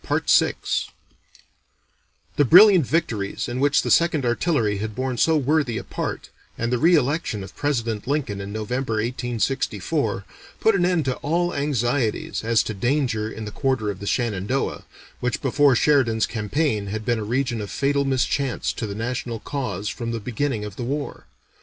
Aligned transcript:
The 2.37 2.43
brilliant 2.43 2.87
victories 2.87 3.47
in 3.47 3.59
which 3.59 3.83
the 3.83 3.91
Second 3.91 4.25
Artillery 4.25 4.79
had 4.79 4.95
borne 4.95 5.17
so 5.19 5.37
worthy 5.37 5.77
a 5.77 5.83
part, 5.83 6.31
and 6.57 6.73
the 6.73 6.79
re 6.79 6.95
election 6.95 7.43
of 7.43 7.55
President 7.55 8.07
Lincoln 8.07 8.41
in 8.41 8.51
November 8.51 8.93
(1864), 8.93 10.25
put 10.59 10.73
an 10.73 10.85
end 10.87 11.05
to 11.05 11.17
all 11.17 11.53
anxieties 11.53 12.43
as 12.43 12.63
to 12.63 12.73
danger 12.73 13.29
in 13.31 13.45
the 13.45 13.51
quarter 13.51 13.91
of 13.91 13.99
the 13.99 14.07
Shenandoah, 14.07 14.85
which 15.19 15.39
before 15.39 15.75
Sheridan's 15.75 16.25
campaign 16.25 16.87
had 16.87 17.05
been 17.05 17.19
a 17.19 17.23
region 17.23 17.61
of 17.61 17.69
fatal 17.69 18.03
mischance 18.03 18.73
to 18.73 18.87
the 18.87 18.95
national 18.95 19.37
cause 19.41 19.87
from 19.87 20.09
the 20.09 20.19
beginning 20.19 20.65
of 20.65 20.77
the 20.77 20.83
war. 20.83 21.27